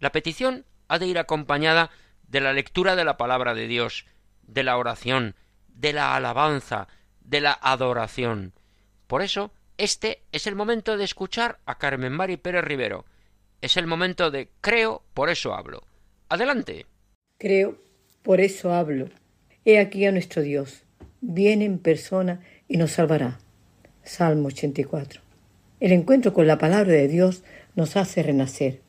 [0.00, 1.90] La petición ha de ir acompañada
[2.28, 4.06] de la lectura de la palabra de Dios,
[4.42, 5.34] de la oración,
[5.68, 6.88] de la alabanza,
[7.20, 8.52] de la adoración.
[9.06, 13.04] Por eso, este es el momento de escuchar a Carmen Mari Pérez Rivero.
[13.60, 15.84] Es el momento de creo, por eso hablo.
[16.28, 16.86] Adelante.
[17.38, 17.78] Creo,
[18.22, 19.08] por eso hablo.
[19.64, 20.82] He aquí a nuestro Dios.
[21.20, 23.38] Viene en persona y nos salvará.
[24.02, 25.20] Salmo 84.
[25.80, 27.44] El encuentro con la palabra de Dios
[27.74, 28.82] nos hace renacer.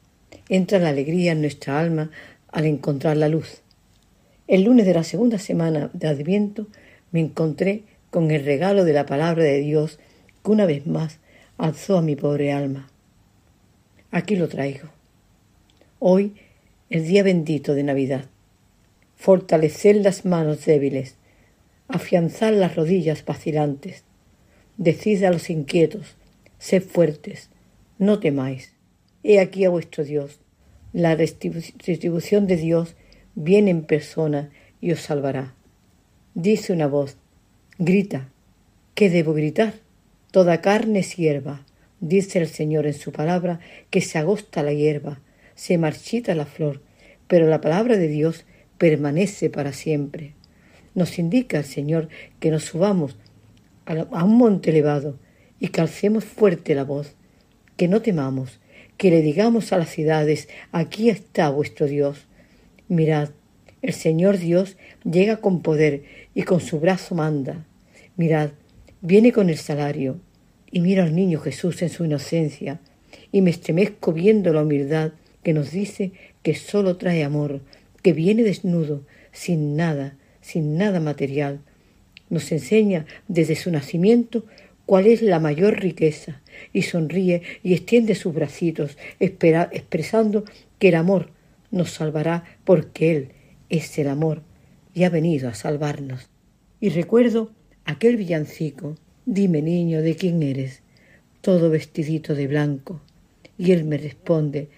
[0.50, 2.12] Entra la alegría en nuestra alma
[2.52, 3.62] al encontrar la luz.
[4.48, 6.68] El lunes de la segunda semana de Adviento
[7.12, 10.00] me encontré con el regalo de la palabra de Dios
[10.44, 11.20] que una vez más
[11.58, 12.90] alzó a mi pobre alma.
[14.12, 14.90] Aquí lo traigo.
[16.00, 16.34] Hoy,
[16.90, 18.26] el día bendito de Navidad.
[19.16, 21.16] Fortalecer las manos débiles,
[21.88, 24.04] afianzar las rodillas vacilantes.
[24.78, 26.16] Decid a los inquietos,
[26.58, 27.50] sed fuertes,
[27.98, 28.74] no temáis.
[29.24, 30.40] He aquí a vuestro Dios.
[30.94, 32.96] La retribución de Dios
[33.36, 34.50] viene en persona
[34.82, 35.54] y os salvará.
[36.34, 37.18] Dice una voz,
[37.78, 38.30] grita.
[38.96, 39.74] ¿Qué debo gritar?
[40.32, 41.66] Toda carne es hierba.
[42.00, 43.60] Dice el Señor en su palabra
[43.90, 45.20] que se agosta la hierba,
[45.56, 46.82] se marchita la flor,
[47.28, 48.46] pero la palabra de Dios
[48.78, 50.34] permanece para siempre.
[50.96, 52.08] Nos indica el Señor
[52.40, 53.18] que nos subamos
[53.86, 55.20] a un monte elevado
[55.60, 57.16] y que alcemos fuerte la voz,
[57.76, 58.60] que no temamos,
[59.00, 62.28] que le digamos a las ciudades, aquí está vuestro Dios.
[62.90, 63.30] Mirad,
[63.82, 64.76] el Señor Dios
[65.10, 66.04] llega con poder
[66.36, 67.66] y con su brazo manda.
[68.18, 68.50] Mirad,
[69.00, 70.20] viene con el salario.
[70.70, 72.82] Y miro al niño Jesús en su inocencia,
[73.32, 76.12] y me estremezco viendo la humildad que nos dice
[76.44, 77.62] que sólo trae amor,
[78.04, 81.62] que viene desnudo, sin nada, sin nada material.
[82.30, 84.44] Nos enseña desde su nacimiento
[84.90, 86.42] cuál es la mayor riqueza,
[86.74, 90.46] y sonríe y extiende sus bracitos, expresando
[90.80, 91.30] que el amor
[91.70, 93.30] nos salvará porque Él
[93.70, 94.42] es el amor
[94.96, 96.32] y ha venido a salvarnos.
[96.80, 97.52] Y recuerdo
[97.86, 98.96] aquel villancico,
[99.28, 100.82] dime niño, ¿de quién eres?
[101.42, 103.00] Todo vestidito de blanco.
[103.60, 104.70] Y él me responde,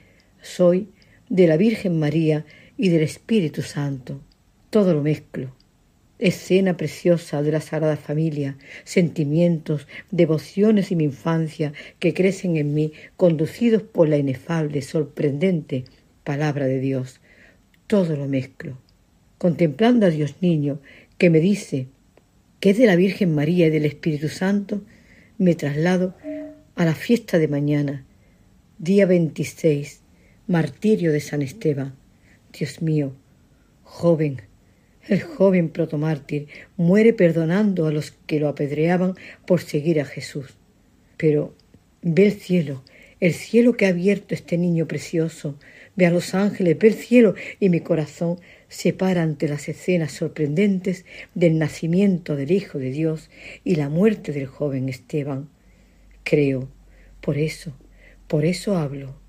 [0.41, 0.89] soy
[1.29, 2.43] de la Virgen María
[2.77, 4.19] y del Espíritu Santo.
[4.71, 5.60] Todo lo mezclo.
[6.21, 12.93] Escena preciosa de la Sagrada Familia, sentimientos, devociones y mi infancia que crecen en mí,
[13.17, 15.83] conducidos por la inefable, sorprendente
[16.23, 17.21] palabra de Dios.
[17.87, 18.77] Todo lo mezclo.
[19.39, 20.79] Contemplando a Dios niño,
[21.17, 21.87] que me dice
[22.59, 24.83] que es de la Virgen María y del Espíritu Santo,
[25.39, 26.15] me traslado
[26.75, 28.05] a la fiesta de mañana,
[28.77, 30.01] día 26,
[30.45, 31.95] martirio de San Esteban.
[32.53, 33.13] Dios mío,
[33.81, 34.50] joven,
[35.11, 36.47] el joven protomártir
[36.77, 40.57] muere perdonando a los que lo apedreaban por seguir a Jesús.
[41.17, 41.53] Pero
[42.01, 42.83] ve el cielo,
[43.19, 45.59] el cielo que ha abierto este niño precioso.
[45.97, 48.39] Ve a los ángeles, ve el cielo y mi corazón
[48.69, 51.05] se para ante las escenas sorprendentes
[51.35, 53.29] del nacimiento del Hijo de Dios
[53.65, 55.49] y la muerte del joven Esteban.
[56.23, 56.69] Creo,
[57.19, 57.73] por eso,
[58.27, 59.20] por eso hablo.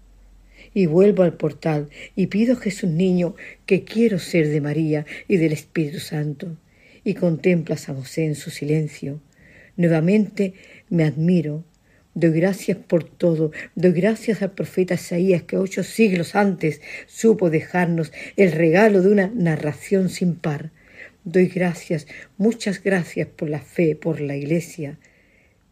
[0.74, 3.34] Y vuelvo al portal y pido a Jesús niño
[3.66, 6.56] que quiero ser de María y del Espíritu Santo.
[7.04, 9.20] Y contempla a San José en su silencio.
[9.76, 10.54] Nuevamente
[10.88, 11.64] me admiro
[12.14, 18.12] Doy gracias por todo, doy gracias al profeta Isaías que ocho siglos antes supo dejarnos
[18.36, 20.72] el regalo de una narración sin par.
[21.24, 22.06] Doy gracias,
[22.36, 24.98] muchas gracias por la fe, por la Iglesia.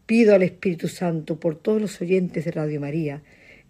[0.07, 3.21] Pido al Espíritu Santo por todos los oyentes de Radio María.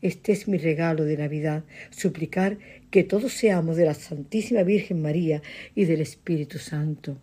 [0.02, 2.58] Este es mi regalo de Navidad, suplicar
[2.90, 5.44] que todos seamos de la Santísima Virgen María
[5.76, 7.20] y del Espíritu Santo.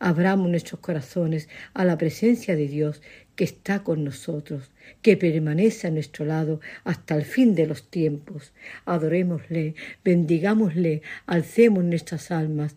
[0.00, 3.02] Abramos nuestros corazones a la presencia de Dios
[3.36, 8.52] que está con nosotros, que permanece a nuestro lado hasta el fin de los tiempos.
[8.84, 12.76] Adorémosle, bendigámosle, alcemos nuestras almas,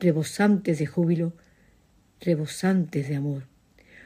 [0.00, 1.32] rebosantes de júbilo,
[2.20, 3.46] rebosantes de amor.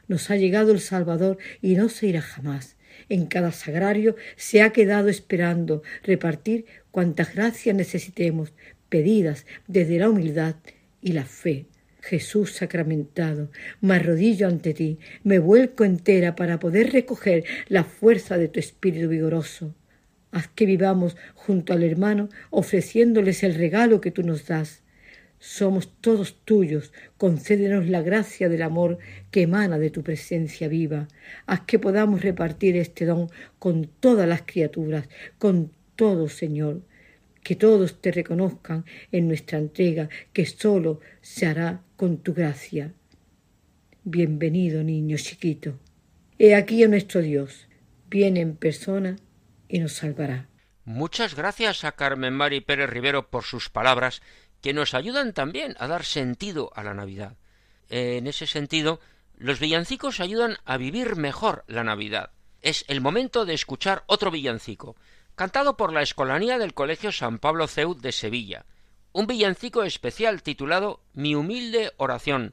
[0.07, 2.76] Nos ha llegado el Salvador y no se irá jamás.
[3.09, 8.53] En cada sagrario se ha quedado esperando repartir cuantas gracias necesitemos,
[8.89, 10.57] pedidas desde la humildad
[11.03, 11.67] y la fe
[12.07, 18.47] Jesús sacramentado, me arrodillo ante ti, me vuelco entera para poder recoger la fuerza de
[18.47, 19.75] tu espíritu vigoroso.
[20.31, 24.83] Haz que vivamos junto al hermano, ofreciéndoles el regalo que tú nos das.
[25.39, 28.99] Somos todos tuyos, concédenos la gracia del amor
[29.31, 31.09] que emana de tu presencia viva.
[31.47, 35.09] Haz que podamos repartir este don con todas las criaturas,
[35.39, 36.83] con todo, Señor
[37.47, 42.93] que todos te reconozcan en nuestra entrega, que sólo se hará con tu gracia.
[44.03, 45.79] Bienvenido, niño chiquito.
[46.41, 47.69] He aquí a nuestro Dios,
[48.11, 49.15] viene en persona
[49.69, 50.49] y nos salvará.
[50.85, 54.23] Muchas gracias a Carmen Mari Pérez Rivero por sus palabras,
[54.67, 57.37] que nos ayudan también a dar sentido a la Navidad.
[57.89, 58.99] En ese sentido,
[59.37, 62.33] los villancicos ayudan a vivir mejor la Navidad.
[62.63, 64.97] Es el momento de escuchar otro villancico
[65.37, 68.67] cantado por la Escolanía del Colegio San Pablo Ceud de Sevilla,
[69.13, 72.53] un villancico especial titulado Mi humilde oración,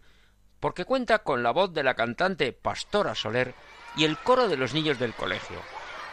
[0.59, 3.55] porque cuenta con la voz de la cantante Pastora Soler
[3.95, 5.57] y el coro de los niños del colegio.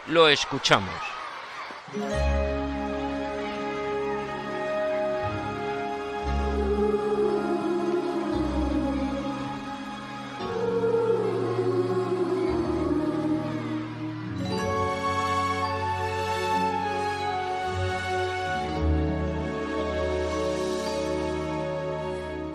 [0.07, 0.99] Lo escuchamos.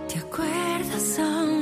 [0.08, 1.55] ¿Te acuerdas aún?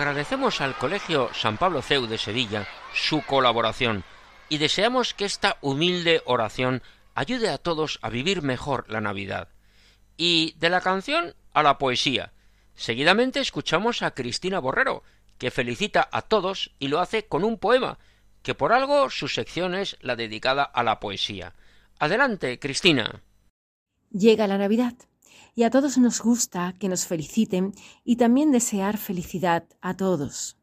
[0.00, 4.02] Agradecemos al Colegio San Pablo Ceu de Sevilla su colaboración
[4.48, 6.82] y deseamos que esta humilde oración
[7.14, 9.48] ayude a todos a vivir mejor la Navidad.
[10.16, 12.32] Y de la canción a la poesía.
[12.74, 15.02] Seguidamente escuchamos a Cristina Borrero,
[15.36, 17.98] que felicita a todos y lo hace con un poema,
[18.42, 21.52] que por algo su sección es la dedicada a la poesía.
[21.98, 23.20] Adelante, Cristina.
[24.10, 24.94] Llega la Navidad
[25.54, 27.72] y a todos nos gusta que nos feliciten
[28.04, 30.56] y también desear felicidad a todos.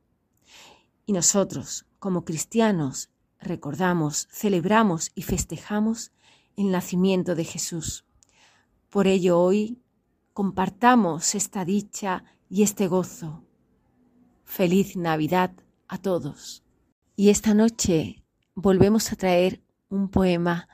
[1.05, 3.09] Y nosotros, como cristianos,
[3.39, 6.11] recordamos, celebramos y festejamos
[6.55, 8.05] el nacimiento de Jesús.
[8.89, 9.81] Por ello hoy
[10.33, 13.43] compartamos esta dicha y este gozo.
[14.43, 15.51] Feliz Navidad
[15.87, 16.63] a todos.
[17.15, 18.23] Y esta noche
[18.55, 20.67] volvemos a traer un poema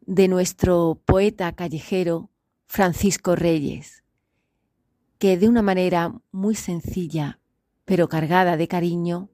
[0.00, 2.29] de nuestro poeta callejero
[2.72, 4.04] Francisco Reyes,
[5.18, 7.40] que de una manera muy sencilla,
[7.84, 9.28] pero cargada de cariño,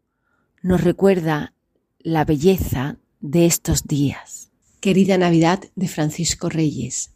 [0.63, 1.53] nos recuerda
[1.99, 4.49] la belleza de estos días.
[4.81, 7.11] Querida Navidad de Francisco Reyes,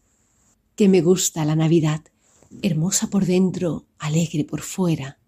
[0.76, 2.02] que me gusta la Navidad,
[2.60, 5.18] hermosa por dentro, alegre por fuera,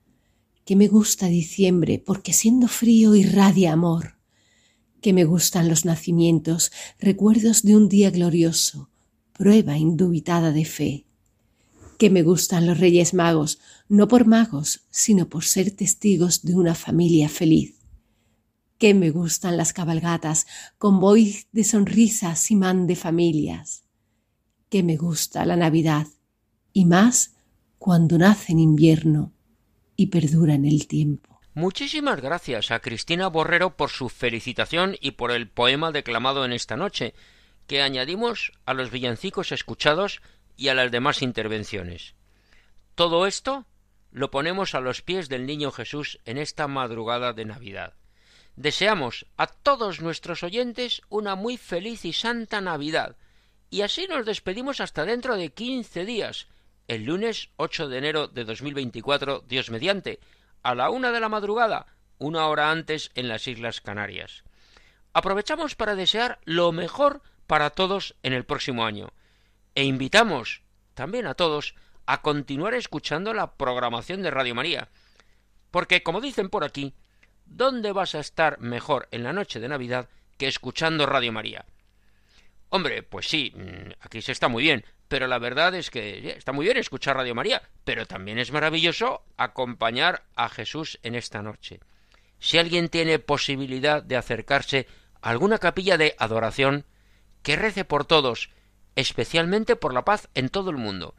[0.67, 4.19] que me gusta diciembre porque siendo frío irradia amor,
[5.01, 8.91] que me gustan los nacimientos, recuerdos de un día glorioso,
[9.33, 11.07] prueba indubitada de fe,
[11.99, 13.59] que me gustan los Reyes Magos,
[13.89, 17.79] no por magos, sino por ser testigos de una familia feliz,
[18.79, 20.47] que me gustan las cabalgatas,
[20.79, 23.85] convoy de sonrisas y man de familias,
[24.69, 26.07] que me gusta la Navidad,
[26.73, 27.35] y más
[27.79, 29.33] cuando nace en invierno
[29.97, 31.41] y perdura en el tiempo.
[31.55, 36.77] Muchísimas gracias a Cristina Borrero por su felicitación y por el poema declamado en esta
[36.77, 37.15] noche,
[37.67, 40.21] que añadimos a los villancicos escuchados
[40.57, 42.15] y a las demás intervenciones.
[42.95, 43.67] Todo esto
[44.11, 47.95] lo ponemos a los pies del Niño Jesús en esta madrugada de Navidad.
[48.57, 53.17] Deseamos a todos nuestros oyentes una muy feliz y santa Navidad,
[53.71, 56.47] y así nos despedimos hasta dentro de quince días,
[56.89, 60.21] el lunes 8 de enero de 2024, Dios mediante,
[60.63, 61.87] a la una de la madrugada,
[62.19, 64.45] una hora antes en las Islas Canarias.
[65.13, 69.13] Aprovechamos para desear lo mejor para todos en el próximo año
[69.75, 70.63] e invitamos
[70.95, 71.75] también a todos
[72.07, 74.89] a continuar escuchando la programación de Radio María,
[75.71, 76.95] porque como dicen por aquí,
[77.45, 81.65] ¿dónde vas a estar mejor en la noche de Navidad que escuchando Radio María?
[82.71, 86.53] Hombre, pues sí, mm, aquí se está muy bien, pero la verdad es que está
[86.53, 91.81] muy bien escuchar Radio María, pero también es maravilloso acompañar a Jesús en esta noche.
[92.39, 94.87] Si alguien tiene posibilidad de acercarse
[95.23, 96.85] alguna capilla de adoración,
[97.43, 98.51] que rece por todos,
[98.95, 101.15] especialmente por la paz en todo el mundo,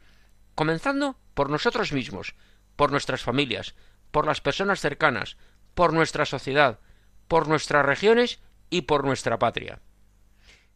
[0.54, 2.34] comenzando por nosotros mismos,
[2.76, 3.74] por nuestras familias,
[4.12, 5.36] por las personas cercanas,
[5.74, 6.78] por nuestra sociedad,
[7.26, 8.38] por nuestras regiones
[8.70, 9.80] y por nuestra patria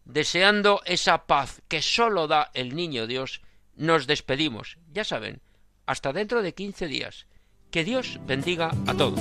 [0.08, 3.42] deseando esa paz que sólo da el niño Dios,
[3.76, 4.78] nos despedimos.
[4.90, 5.40] Ya saben,
[5.86, 7.26] hasta dentro de quince días.
[7.70, 9.20] Que Dios bendiga a todos.